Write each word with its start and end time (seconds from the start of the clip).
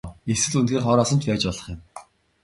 Эсвэл 0.33 0.57
үнэхээр 0.59 0.85
хороосон 0.85 1.19
ч 1.19 1.23
байж 1.29 1.43
болох 1.47 1.67
юм. 1.73 1.79